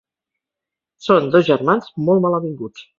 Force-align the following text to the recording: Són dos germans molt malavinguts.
Són 1.09 1.29
dos 1.37 1.47
germans 1.53 1.95
molt 2.09 2.27
malavinguts. 2.29 2.89